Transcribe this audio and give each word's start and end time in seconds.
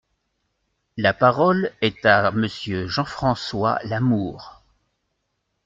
La 0.97 1.13
parole 1.13 1.71
est 1.81 2.07
à 2.07 2.31
Monsieur 2.31 2.87
Jean-François 2.87 3.77
Lamour. 3.83 4.63